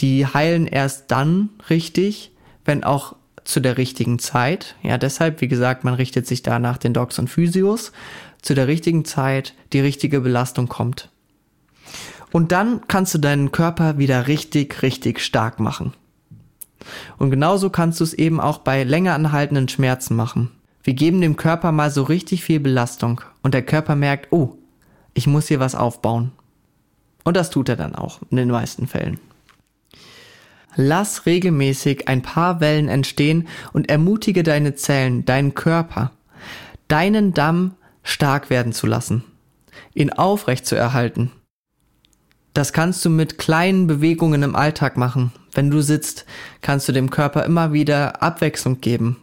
die 0.00 0.26
heilen 0.26 0.66
erst 0.66 1.10
dann 1.10 1.50
richtig, 1.70 2.32
wenn 2.64 2.84
auch 2.84 3.16
zu 3.44 3.60
der 3.60 3.76
richtigen 3.76 4.18
Zeit. 4.18 4.74
Ja, 4.82 4.98
deshalb, 4.98 5.40
wie 5.40 5.48
gesagt, 5.48 5.84
man 5.84 5.94
richtet 5.94 6.26
sich 6.26 6.42
da 6.42 6.58
nach 6.58 6.78
den 6.78 6.94
Docs 6.94 7.18
und 7.18 7.28
Physios. 7.28 7.92
Zu 8.42 8.54
der 8.54 8.66
richtigen 8.66 9.04
Zeit 9.04 9.54
die 9.72 9.80
richtige 9.80 10.20
Belastung 10.20 10.68
kommt. 10.68 11.10
Und 12.32 12.52
dann 12.52 12.82
kannst 12.88 13.14
du 13.14 13.18
deinen 13.18 13.52
Körper 13.52 13.96
wieder 13.98 14.26
richtig, 14.26 14.82
richtig 14.82 15.20
stark 15.20 15.60
machen. 15.60 15.92
Und 17.16 17.30
genauso 17.30 17.70
kannst 17.70 18.00
du 18.00 18.04
es 18.04 18.12
eben 18.12 18.40
auch 18.40 18.58
bei 18.58 18.82
länger 18.82 19.14
anhaltenden 19.14 19.68
Schmerzen 19.68 20.16
machen. 20.16 20.50
Wir 20.82 20.94
geben 20.94 21.20
dem 21.20 21.36
Körper 21.36 21.72
mal 21.72 21.90
so 21.90 22.02
richtig 22.02 22.44
viel 22.44 22.60
Belastung 22.60 23.22
und 23.42 23.54
der 23.54 23.62
Körper 23.62 23.96
merkt, 23.96 24.32
oh, 24.32 24.58
ich 25.14 25.26
muss 25.26 25.48
hier 25.48 25.60
was 25.60 25.74
aufbauen. 25.74 26.32
Und 27.22 27.36
das 27.36 27.48
tut 27.48 27.70
er 27.70 27.76
dann 27.76 27.94
auch 27.94 28.20
in 28.30 28.36
den 28.36 28.50
meisten 28.50 28.86
Fällen. 28.86 29.18
Lass 30.76 31.26
regelmäßig 31.26 32.08
ein 32.08 32.22
paar 32.22 32.60
Wellen 32.60 32.88
entstehen 32.88 33.48
und 33.72 33.88
ermutige 33.88 34.42
deine 34.42 34.74
Zellen, 34.74 35.24
deinen 35.24 35.54
Körper, 35.54 36.12
deinen 36.88 37.32
Damm 37.32 37.74
stark 38.02 38.50
werden 38.50 38.72
zu 38.72 38.86
lassen, 38.86 39.24
ihn 39.94 40.10
aufrecht 40.10 40.66
zu 40.66 40.76
erhalten. 40.76 41.30
Das 42.54 42.72
kannst 42.72 43.04
du 43.04 43.10
mit 43.10 43.38
kleinen 43.38 43.88
Bewegungen 43.88 44.44
im 44.44 44.54
Alltag 44.54 44.96
machen. 44.96 45.32
Wenn 45.52 45.70
du 45.70 45.80
sitzt, 45.80 46.24
kannst 46.60 46.88
du 46.88 46.92
dem 46.92 47.10
Körper 47.10 47.44
immer 47.44 47.72
wieder 47.72 48.22
Abwechslung 48.22 48.80
geben, 48.80 49.16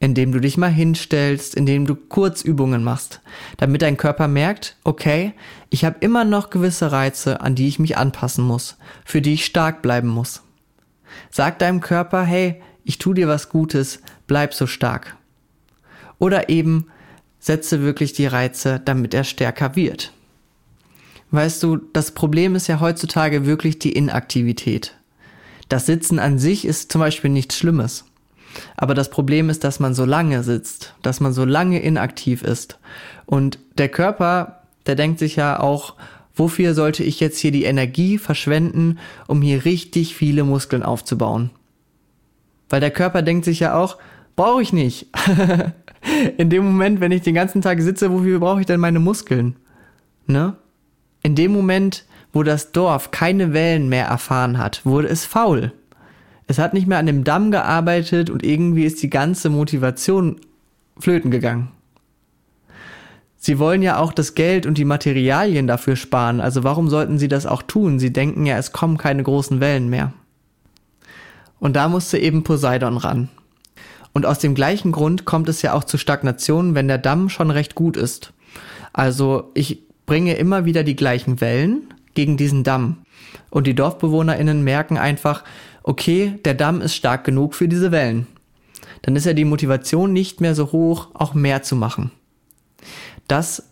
indem 0.00 0.32
du 0.32 0.40
dich 0.40 0.56
mal 0.56 0.70
hinstellst, 0.70 1.54
indem 1.54 1.86
du 1.86 1.94
Kurzübungen 1.94 2.82
machst, 2.82 3.20
damit 3.56 3.82
dein 3.82 3.96
Körper 3.96 4.26
merkt, 4.26 4.76
okay, 4.82 5.32
ich 5.70 5.84
habe 5.84 5.96
immer 6.00 6.24
noch 6.24 6.50
gewisse 6.50 6.90
Reize, 6.90 7.40
an 7.40 7.54
die 7.54 7.68
ich 7.68 7.78
mich 7.78 7.96
anpassen 7.96 8.44
muss, 8.44 8.78
für 9.04 9.22
die 9.22 9.34
ich 9.34 9.44
stark 9.44 9.82
bleiben 9.82 10.08
muss. 10.08 10.42
Sag 11.30 11.58
deinem 11.58 11.80
Körper, 11.80 12.22
hey, 12.22 12.62
ich 12.84 12.98
tu 12.98 13.14
dir 13.14 13.28
was 13.28 13.48
Gutes, 13.48 14.00
bleib 14.26 14.54
so 14.54 14.66
stark. 14.66 15.16
Oder 16.18 16.48
eben 16.48 16.86
setze 17.38 17.82
wirklich 17.82 18.12
die 18.12 18.26
Reize, 18.26 18.80
damit 18.84 19.14
er 19.14 19.24
stärker 19.24 19.76
wird. 19.76 20.12
Weißt 21.30 21.62
du, 21.62 21.76
das 21.76 22.12
Problem 22.12 22.54
ist 22.54 22.66
ja 22.66 22.80
heutzutage 22.80 23.46
wirklich 23.46 23.78
die 23.78 23.92
Inaktivität. 23.92 24.96
Das 25.68 25.86
Sitzen 25.86 26.18
an 26.18 26.38
sich 26.38 26.64
ist 26.64 26.92
zum 26.92 27.00
Beispiel 27.00 27.30
nichts 27.30 27.56
Schlimmes. 27.56 28.04
Aber 28.76 28.94
das 28.94 29.10
Problem 29.10 29.50
ist, 29.50 29.64
dass 29.64 29.80
man 29.80 29.94
so 29.94 30.04
lange 30.04 30.42
sitzt, 30.42 30.94
dass 31.02 31.20
man 31.20 31.32
so 31.32 31.44
lange 31.44 31.80
inaktiv 31.80 32.42
ist. 32.42 32.78
Und 33.26 33.58
der 33.76 33.88
Körper, 33.88 34.62
der 34.86 34.94
denkt 34.94 35.18
sich 35.18 35.36
ja 35.36 35.60
auch, 35.60 35.94
Wofür 36.36 36.74
sollte 36.74 37.02
ich 37.02 37.18
jetzt 37.18 37.38
hier 37.38 37.50
die 37.50 37.64
Energie 37.64 38.18
verschwenden, 38.18 38.98
um 39.26 39.40
hier 39.40 39.64
richtig 39.64 40.14
viele 40.14 40.44
Muskeln 40.44 40.82
aufzubauen? 40.82 41.50
Weil 42.68 42.80
der 42.80 42.90
Körper 42.90 43.22
denkt 43.22 43.46
sich 43.46 43.60
ja 43.60 43.74
auch, 43.74 43.96
brauche 44.36 44.60
ich 44.60 44.72
nicht. 44.72 45.06
In 46.36 46.50
dem 46.50 46.64
Moment, 46.64 47.00
wenn 47.00 47.10
ich 47.10 47.22
den 47.22 47.34
ganzen 47.34 47.62
Tag 47.62 47.80
sitze, 47.80 48.12
wofür 48.12 48.38
brauche 48.38 48.60
ich 48.60 48.66
denn 48.66 48.80
meine 48.80 49.00
Muskeln? 49.00 49.56
Ne? 50.26 50.56
In 51.22 51.34
dem 51.34 51.52
Moment, 51.52 52.04
wo 52.32 52.42
das 52.42 52.70
Dorf 52.70 53.10
keine 53.10 53.52
Wellen 53.54 53.88
mehr 53.88 54.06
erfahren 54.06 54.58
hat, 54.58 54.84
wurde 54.84 55.08
es 55.08 55.24
faul. 55.24 55.72
Es 56.46 56.58
hat 56.58 56.74
nicht 56.74 56.86
mehr 56.86 56.98
an 56.98 57.06
dem 57.06 57.24
Damm 57.24 57.50
gearbeitet 57.50 58.30
und 58.30 58.44
irgendwie 58.44 58.84
ist 58.84 59.02
die 59.02 59.10
ganze 59.10 59.48
Motivation 59.50 60.36
flöten 60.98 61.30
gegangen. 61.30 61.72
Sie 63.38 63.58
wollen 63.58 63.82
ja 63.82 63.98
auch 63.98 64.12
das 64.12 64.34
Geld 64.34 64.66
und 64.66 64.78
die 64.78 64.84
Materialien 64.84 65.66
dafür 65.66 65.96
sparen, 65.96 66.40
also 66.40 66.64
warum 66.64 66.88
sollten 66.88 67.18
sie 67.18 67.28
das 67.28 67.46
auch 67.46 67.62
tun? 67.62 67.98
Sie 67.98 68.12
denken 68.12 68.46
ja, 68.46 68.56
es 68.58 68.72
kommen 68.72 68.98
keine 68.98 69.22
großen 69.22 69.60
Wellen 69.60 69.88
mehr. 69.88 70.12
Und 71.58 71.76
da 71.76 71.88
musste 71.88 72.18
eben 72.18 72.44
Poseidon 72.44 72.96
ran. 72.96 73.28
Und 74.12 74.24
aus 74.24 74.38
dem 74.38 74.54
gleichen 74.54 74.92
Grund 74.92 75.26
kommt 75.26 75.48
es 75.48 75.62
ja 75.62 75.74
auch 75.74 75.84
zu 75.84 75.98
Stagnation, 75.98 76.74
wenn 76.74 76.88
der 76.88 76.98
Damm 76.98 77.28
schon 77.28 77.50
recht 77.50 77.74
gut 77.74 77.96
ist. 77.96 78.32
Also 78.92 79.50
ich 79.54 79.82
bringe 80.06 80.34
immer 80.34 80.64
wieder 80.64 80.84
die 80.84 80.96
gleichen 80.96 81.40
Wellen 81.40 81.92
gegen 82.14 82.36
diesen 82.36 82.64
Damm. 82.64 83.04
Und 83.50 83.66
die 83.66 83.74
DorfbewohnerInnen 83.74 84.64
merken 84.64 84.96
einfach, 84.96 85.44
okay, 85.82 86.38
der 86.44 86.54
Damm 86.54 86.80
ist 86.80 86.94
stark 86.94 87.24
genug 87.24 87.54
für 87.54 87.68
diese 87.68 87.92
Wellen. 87.92 88.26
Dann 89.02 89.16
ist 89.16 89.26
ja 89.26 89.34
die 89.34 89.44
Motivation 89.44 90.12
nicht 90.12 90.40
mehr 90.40 90.54
so 90.54 90.72
hoch, 90.72 91.08
auch 91.14 91.34
mehr 91.34 91.62
zu 91.62 91.76
machen. 91.76 92.10
Das 93.28 93.64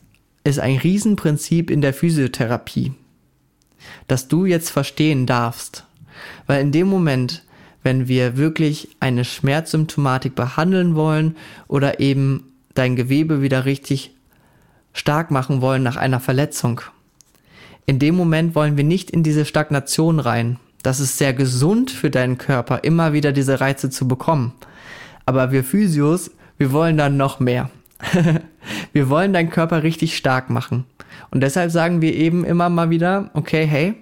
ist 0.44 0.58
ein 0.58 0.76
Riesenprinzip 0.76 1.70
in 1.70 1.80
der 1.80 1.94
Physiotherapie, 1.94 2.92
das 4.08 4.28
du 4.28 4.44
jetzt 4.44 4.70
verstehen 4.70 5.26
darfst. 5.26 5.84
Weil 6.46 6.60
in 6.60 6.72
dem 6.72 6.86
Moment, 6.88 7.44
wenn 7.82 8.08
wir 8.08 8.36
wirklich 8.36 8.96
eine 9.00 9.24
Schmerzsymptomatik 9.24 10.34
behandeln 10.34 10.94
wollen 10.94 11.36
oder 11.68 12.00
eben 12.00 12.52
dein 12.74 12.96
Gewebe 12.96 13.42
wieder 13.42 13.64
richtig 13.64 14.14
stark 14.92 15.30
machen 15.30 15.60
wollen 15.60 15.82
nach 15.82 15.96
einer 15.96 16.20
Verletzung, 16.20 16.80
in 17.86 17.98
dem 17.98 18.14
Moment 18.14 18.54
wollen 18.54 18.76
wir 18.76 18.84
nicht 18.84 19.10
in 19.10 19.22
diese 19.22 19.44
Stagnation 19.44 20.18
rein. 20.18 20.58
Das 20.82 21.00
ist 21.00 21.18
sehr 21.18 21.32
gesund 21.32 21.90
für 21.90 22.10
deinen 22.10 22.38
Körper, 22.38 22.84
immer 22.84 23.12
wieder 23.12 23.32
diese 23.32 23.60
Reize 23.60 23.90
zu 23.90 24.08
bekommen. 24.08 24.52
Aber 25.26 25.52
wir 25.52 25.64
Physios, 25.64 26.30
wir 26.58 26.72
wollen 26.72 26.96
dann 26.96 27.16
noch 27.16 27.40
mehr. 27.40 27.70
wir 28.92 29.08
wollen 29.08 29.32
deinen 29.32 29.50
Körper 29.50 29.82
richtig 29.82 30.16
stark 30.16 30.50
machen. 30.50 30.84
Und 31.30 31.42
deshalb 31.42 31.70
sagen 31.70 32.00
wir 32.00 32.14
eben 32.14 32.44
immer 32.44 32.68
mal 32.68 32.90
wieder, 32.90 33.30
okay, 33.34 33.66
hey, 33.66 33.94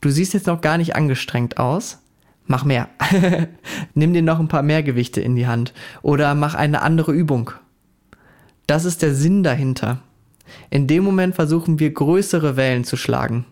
du 0.00 0.10
siehst 0.10 0.34
jetzt 0.34 0.46
noch 0.46 0.60
gar 0.60 0.78
nicht 0.78 0.96
angestrengt 0.96 1.58
aus. 1.58 2.00
Mach 2.46 2.64
mehr. 2.64 2.88
Nimm 3.94 4.12
dir 4.12 4.22
noch 4.22 4.38
ein 4.38 4.48
paar 4.48 4.62
mehr 4.62 4.82
Gewichte 4.82 5.20
in 5.20 5.34
die 5.34 5.46
Hand. 5.46 5.72
Oder 6.02 6.34
mach 6.34 6.54
eine 6.54 6.82
andere 6.82 7.12
Übung. 7.12 7.52
Das 8.66 8.84
ist 8.84 9.02
der 9.02 9.14
Sinn 9.14 9.42
dahinter. 9.42 10.02
In 10.70 10.86
dem 10.86 11.04
Moment 11.04 11.34
versuchen 11.34 11.78
wir 11.78 11.92
größere 11.92 12.56
Wellen 12.56 12.84
zu 12.84 12.96
schlagen. 12.96 13.46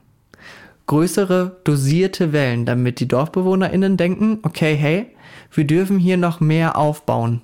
Größere, 0.87 1.61
dosierte 1.64 2.33
Wellen, 2.33 2.66
damit 2.66 3.00
die 3.00 3.09
DorfbewohnerInnen 3.09 3.97
denken, 3.97 4.40
okay, 4.42 4.75
hey, 4.75 5.07
wir 5.52 5.66
dürfen 5.66 5.99
hier 5.99 6.16
noch 6.16 6.40
mehr 6.40 6.76
aufbauen. 6.76 7.42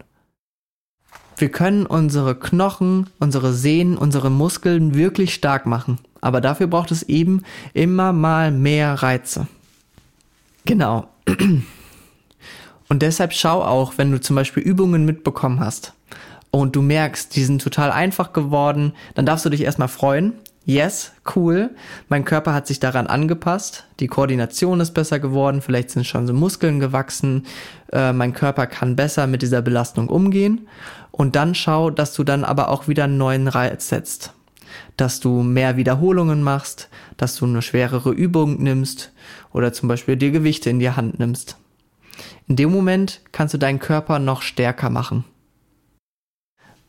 Wir 1.39 1.51
können 1.51 1.87
unsere 1.87 2.35
Knochen, 2.35 3.11
unsere 3.21 3.53
Sehnen, 3.53 3.97
unsere 3.97 4.29
Muskeln 4.29 4.95
wirklich 4.95 5.35
stark 5.35 5.67
machen. 5.67 5.99
Aber 6.21 6.41
dafür 6.41 6.67
braucht 6.67 6.91
es 6.91 7.05
eben 7.05 7.45
immer 7.75 8.13
mal 8.13 8.51
mehr 8.51 8.95
Reize. 8.95 9.47
Genau. 10.65 11.09
Und 12.89 13.03
deshalb 13.03 13.33
schau 13.33 13.63
auch, 13.63 13.95
wenn 13.99 14.11
du 14.11 14.21
zum 14.21 14.35
Beispiel 14.35 14.63
Übungen 14.63 15.05
mitbekommen 15.05 15.61
hast 15.61 15.93
und 16.51 16.75
du 16.75 16.83
merkst, 16.83 17.37
die 17.37 17.45
sind 17.45 17.63
total 17.63 17.93
einfach 17.93 18.33
geworden, 18.33 18.93
dann 19.15 19.27
darfst 19.27 19.45
du 19.45 19.51
dich 19.51 19.61
erstmal 19.61 19.89
freuen. 19.89 20.33
yes, 20.65 21.13
cool, 21.35 21.71
mein 22.09 22.25
Körper 22.25 22.53
hat 22.53 22.67
sich 22.67 22.81
daran 22.81 23.07
angepasst, 23.07 23.85
die 24.01 24.07
Koordination 24.07 24.81
ist 24.81 24.93
besser 24.93 25.19
geworden, 25.19 25.63
vielleicht 25.63 25.91
sind 25.91 26.07
schon 26.07 26.27
so 26.27 26.35
Muskeln 26.35 26.79
gewachsen, 26.79 27.47
äh, 27.91 28.13
mein 28.13 28.35
Körper 28.35 28.67
kann 28.67 28.97
besser 28.97 29.27
mit 29.27 29.41
dieser 29.41 29.63
Belastung 29.63 30.09
umgehen 30.09 30.67
und 31.19 31.35
dann 31.35 31.57
schau, 31.57 31.91
dass 31.91 32.15
du 32.15 32.23
dann 32.23 32.45
aber 32.45 32.69
auch 32.69 32.87
wieder 32.87 33.05
einen 33.05 33.19
neuen 33.19 33.49
Reiz 33.49 33.89
setzt, 33.89 34.33
dass 34.97 35.19
du 35.19 35.43
mehr 35.43 35.77
Wiederholungen 35.77 36.43
machst, 36.43 36.89
dass 37.17 37.35
du 37.35 37.45
eine 37.45 37.61
schwerere 37.61 38.13
Übung 38.13 38.63
nimmst 38.63 39.13
oder 39.53 39.73
zum 39.73 39.89
Beispiel 39.89 40.17
dir 40.17 40.31
Gewichte 40.31 40.71
in 40.71 40.79
die 40.79 40.91
Hand 40.91 41.19
nimmst. 41.19 41.57
In 42.47 42.55
dem 42.55 42.71
Moment 42.71 43.21
kannst 43.33 43.53
du 43.53 43.59
deinen 43.59 43.81
Körper 43.81 44.21
noch 44.21 44.43
stärker 44.43 44.91
machen. 44.91 45.25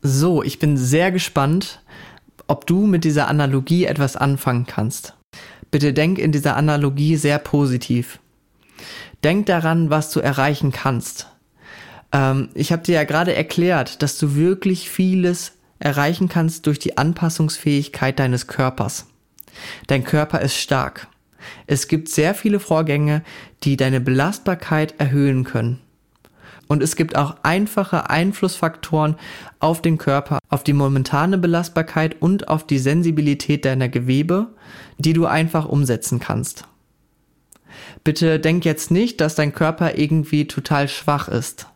So, 0.03 0.43
ich 0.43 0.59
bin 0.59 0.77
sehr 0.77 1.11
gespannt, 1.11 1.81
ob 2.47 2.67
du 2.67 2.85
mit 2.85 3.05
dieser 3.05 3.27
Analogie 3.29 3.85
etwas 3.85 4.15
anfangen 4.15 4.67
kannst. 4.67 5.15
Bitte 5.71 5.91
denk 5.91 6.19
in 6.19 6.31
dieser 6.31 6.55
Analogie 6.55 7.15
sehr 7.15 7.39
positiv. 7.39 8.19
Denk 9.23 9.47
daran, 9.47 9.89
was 9.89 10.11
du 10.11 10.19
erreichen 10.19 10.71
kannst. 10.71 11.27
Ähm, 12.11 12.49
ich 12.53 12.71
habe 12.71 12.83
dir 12.83 12.95
ja 12.95 13.03
gerade 13.03 13.35
erklärt, 13.35 14.01
dass 14.01 14.17
du 14.17 14.35
wirklich 14.35 14.89
vieles 14.89 15.53
erreichen 15.79 16.27
kannst 16.29 16.67
durch 16.67 16.79
die 16.79 16.97
Anpassungsfähigkeit 16.97 18.19
deines 18.19 18.47
Körpers. 18.47 19.07
Dein 19.87 20.03
Körper 20.03 20.41
ist 20.41 20.55
stark. 20.55 21.07
Es 21.67 21.87
gibt 21.87 22.09
sehr 22.09 22.35
viele 22.35 22.59
Vorgänge, 22.59 23.23
die 23.63 23.77
deine 23.77 24.01
Belastbarkeit 24.01 24.95
erhöhen 24.99 25.43
können. 25.43 25.79
Und 26.67 26.83
es 26.83 26.95
gibt 26.95 27.15
auch 27.15 27.37
einfache 27.41 28.11
Einflussfaktoren 28.11 29.15
auf 29.59 29.81
den 29.81 29.97
Körper, 29.97 30.37
auf 30.49 30.63
die 30.63 30.73
momentane 30.73 31.39
Belastbarkeit 31.39 32.21
und 32.21 32.47
auf 32.47 32.67
die 32.67 32.77
Sensibilität 32.77 33.65
deiner 33.65 33.89
Gewebe, 33.89 34.49
die 34.99 35.13
du 35.13 35.25
einfach 35.25 35.65
umsetzen 35.65 36.19
kannst. 36.19 36.65
Bitte 38.03 38.39
denk 38.39 38.65
jetzt 38.65 38.91
nicht, 38.91 39.19
dass 39.19 39.33
dein 39.33 39.53
Körper 39.53 39.97
irgendwie 39.97 40.45
total 40.45 40.87
schwach 40.87 41.27
ist. 41.27 41.67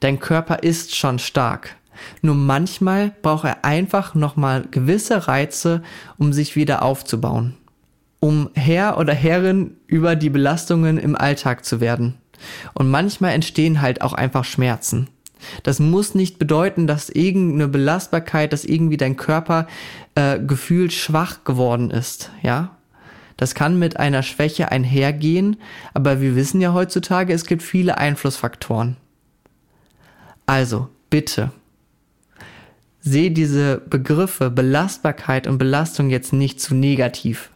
Dein 0.00 0.18
Körper 0.18 0.62
ist 0.62 0.94
schon 0.94 1.18
stark. 1.18 1.76
Nur 2.22 2.34
manchmal 2.34 3.12
braucht 3.22 3.44
er 3.44 3.64
einfach 3.64 4.14
nochmal 4.14 4.64
gewisse 4.70 5.28
Reize, 5.28 5.82
um 6.18 6.32
sich 6.32 6.56
wieder 6.56 6.82
aufzubauen. 6.82 7.54
Um 8.20 8.50
Herr 8.54 8.98
oder 8.98 9.14
Herrin 9.14 9.76
über 9.86 10.16
die 10.16 10.30
Belastungen 10.30 10.98
im 10.98 11.14
Alltag 11.14 11.64
zu 11.64 11.80
werden. 11.80 12.14
Und 12.72 12.90
manchmal 12.90 13.32
entstehen 13.32 13.80
halt 13.80 14.02
auch 14.02 14.12
einfach 14.12 14.44
Schmerzen. 14.44 15.08
Das 15.62 15.78
muss 15.78 16.14
nicht 16.14 16.38
bedeuten, 16.38 16.86
dass 16.86 17.10
irgendeine 17.10 17.68
Belastbarkeit, 17.68 18.52
dass 18.52 18.64
irgendwie 18.64 18.96
dein 18.96 19.16
Körper 19.16 19.66
äh, 20.14 20.38
gefühlt 20.38 20.92
schwach 20.92 21.44
geworden 21.44 21.90
ist, 21.90 22.30
ja. 22.42 22.76
Das 23.36 23.56
kann 23.56 23.80
mit 23.80 23.98
einer 23.98 24.22
Schwäche 24.22 24.70
einhergehen, 24.70 25.56
aber 25.92 26.20
wir 26.20 26.36
wissen 26.36 26.60
ja 26.60 26.72
heutzutage, 26.72 27.32
es 27.32 27.46
gibt 27.46 27.62
viele 27.62 27.98
Einflussfaktoren. 27.98 28.96
Also, 30.46 30.88
bitte, 31.10 31.52
seh 33.00 33.30
diese 33.30 33.78
Begriffe 33.78 34.50
Belastbarkeit 34.50 35.46
und 35.46 35.58
Belastung 35.58 36.10
jetzt 36.10 36.32
nicht 36.32 36.60
zu 36.60 36.74
negativ. 36.74 37.50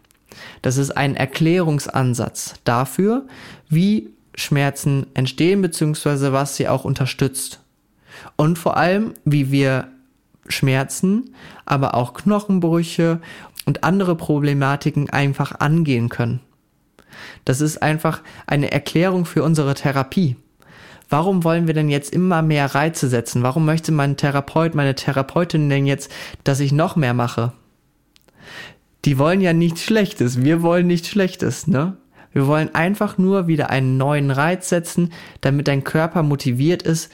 Das 0.62 0.76
ist 0.76 0.90
ein 0.90 1.16
Erklärungsansatz 1.16 2.54
dafür, 2.64 3.26
wie 3.68 4.10
Schmerzen 4.34 5.06
entstehen, 5.14 5.62
beziehungsweise 5.62 6.32
was 6.32 6.56
sie 6.56 6.68
auch 6.68 6.84
unterstützt. 6.84 7.60
Und 8.36 8.58
vor 8.58 8.76
allem, 8.76 9.14
wie 9.24 9.50
wir 9.50 9.88
Schmerzen, 10.48 11.34
aber 11.64 11.94
auch 11.94 12.14
Knochenbrüche 12.14 13.20
und 13.66 13.84
andere 13.84 14.16
Problematiken 14.16 15.10
einfach 15.10 15.60
angehen 15.60 16.08
können. 16.08 16.40
Das 17.44 17.60
ist 17.60 17.82
einfach 17.82 18.22
eine 18.46 18.70
Erklärung 18.70 19.24
für 19.24 19.42
unsere 19.42 19.74
Therapie. 19.74 20.36
Warum 21.08 21.42
wollen 21.42 21.66
wir 21.66 21.74
denn 21.74 21.88
jetzt 21.88 22.12
immer 22.12 22.42
mehr 22.42 22.74
Reize 22.74 23.08
setzen? 23.08 23.42
Warum 23.42 23.64
möchte 23.64 23.92
mein 23.92 24.16
Therapeut, 24.16 24.74
meine 24.74 24.94
Therapeutin 24.94 25.70
denn 25.70 25.86
jetzt, 25.86 26.12
dass 26.44 26.60
ich 26.60 26.72
noch 26.72 26.96
mehr 26.96 27.14
mache? 27.14 27.52
Die 29.04 29.18
wollen 29.18 29.40
ja 29.40 29.52
nichts 29.52 29.82
Schlechtes. 29.82 30.42
Wir 30.42 30.62
wollen 30.62 30.86
nichts 30.86 31.08
Schlechtes, 31.08 31.66
ne? 31.66 31.96
Wir 32.32 32.46
wollen 32.46 32.74
einfach 32.74 33.16
nur 33.16 33.46
wieder 33.46 33.70
einen 33.70 33.96
neuen 33.96 34.30
Reiz 34.30 34.68
setzen, 34.68 35.12
damit 35.40 35.66
dein 35.66 35.82
Körper 35.82 36.22
motiviert 36.22 36.82
ist, 36.82 37.10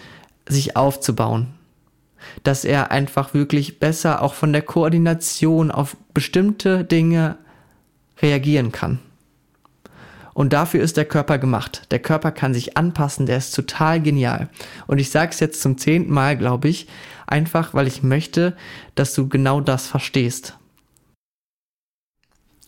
sich 0.48 0.76
aufzubauen. 0.76 1.54
Dass 2.42 2.64
er 2.64 2.90
einfach 2.90 3.33
wirklich 3.33 3.78
besser 3.78 4.22
auch 4.22 4.35
von 4.35 4.52
der 4.52 4.62
Koordination 4.62 5.70
auf 5.70 5.96
bestimmte 6.14 6.85
Dinge 6.85 7.37
reagieren 8.20 8.72
kann. 8.72 8.98
Und 10.35 10.53
dafür 10.53 10.83
ist 10.83 10.97
der 10.97 11.05
Körper 11.05 11.38
gemacht. 11.38 11.87
Der 11.92 12.01
Körper 12.01 12.33
kann 12.33 12.53
sich 12.53 12.77
anpassen, 12.77 13.25
der 13.25 13.38
ist 13.38 13.55
total 13.55 14.03
genial. 14.03 14.49
Und 14.87 14.99
ich 14.99 15.11
sage 15.11 15.31
es 15.31 15.40
jetzt 15.40 15.62
zum 15.62 15.79
zehnten 15.79 16.12
Mal, 16.12 16.37
glaube 16.37 16.68
ich, 16.68 16.88
einfach 17.27 17.73
weil 17.73 17.87
ich 17.87 18.03
möchte, 18.03 18.57
dass 18.97 19.14
du 19.14 19.29
genau 19.29 19.61
das 19.61 19.87
verstehst. 19.87 20.59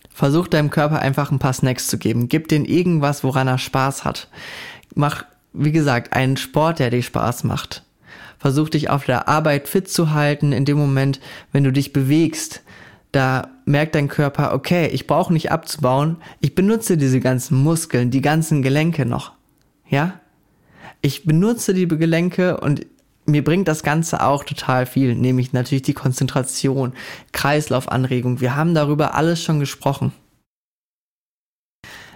Versuch 0.08 0.48
deinem 0.48 0.70
Körper 0.70 1.00
einfach 1.00 1.30
ein 1.30 1.40
paar 1.40 1.52
Snacks 1.52 1.88
zu 1.88 1.98
geben. 1.98 2.28
Gib 2.28 2.48
den 2.48 2.64
irgendwas, 2.64 3.22
woran 3.22 3.48
er 3.48 3.58
Spaß 3.58 4.04
hat. 4.04 4.28
Mach, 4.94 5.24
wie 5.52 5.72
gesagt, 5.72 6.14
einen 6.14 6.38
Sport, 6.38 6.78
der 6.78 6.88
dir 6.88 7.02
Spaß 7.02 7.44
macht. 7.44 7.82
Versuch 8.38 8.68
dich 8.68 8.88
auf 8.88 9.04
der 9.04 9.28
Arbeit 9.28 9.68
fit 9.68 9.90
zu 9.90 10.12
halten. 10.12 10.52
In 10.52 10.64
dem 10.64 10.78
Moment, 10.78 11.20
wenn 11.52 11.64
du 11.64 11.72
dich 11.72 11.92
bewegst, 11.92 12.62
da 13.16 13.48
merkt 13.64 13.94
dein 13.94 14.08
Körper, 14.08 14.52
okay, 14.52 14.88
ich 14.88 15.06
brauche 15.06 15.32
nicht 15.32 15.50
abzubauen. 15.50 16.18
Ich 16.40 16.54
benutze 16.54 16.98
diese 16.98 17.18
ganzen 17.18 17.56
Muskeln, 17.56 18.10
die 18.10 18.20
ganzen 18.20 18.60
Gelenke 18.60 19.06
noch. 19.06 19.32
Ja? 19.88 20.20
Ich 21.00 21.24
benutze 21.24 21.72
die 21.72 21.88
Gelenke 21.88 22.60
und 22.60 22.84
mir 23.24 23.42
bringt 23.42 23.68
das 23.68 23.82
Ganze 23.82 24.22
auch 24.22 24.44
total 24.44 24.84
viel, 24.84 25.14
nämlich 25.14 25.54
natürlich 25.54 25.82
die 25.82 25.94
Konzentration, 25.94 26.92
Kreislaufanregung. 27.32 28.42
Wir 28.42 28.54
haben 28.54 28.74
darüber 28.74 29.14
alles 29.14 29.42
schon 29.42 29.60
gesprochen. 29.60 30.12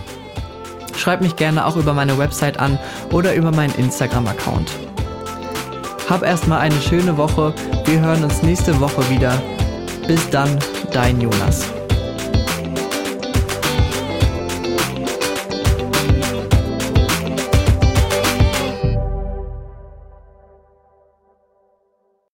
Schreib 0.97 1.21
mich 1.21 1.37
gerne 1.37 1.67
auch 1.67 1.77
über 1.77 1.93
meine 1.93 2.17
Website 2.19 2.59
an 2.59 2.79
oder 3.11 3.35
über 3.35 3.51
meinen 3.51 3.75
Instagram-Account. 3.75 4.71
Hab 6.09 6.23
erstmal 6.23 6.61
eine 6.61 6.81
schöne 6.81 7.17
Woche. 7.17 7.55
Wir 7.87 8.01
hören 8.01 8.25
uns 8.25 8.43
nächste 8.43 8.79
Woche 8.81 9.09
wieder. 9.11 9.41
Bis 10.07 10.29
dann, 10.31 10.59
dein 10.93 11.21
Jonas. 11.21 11.74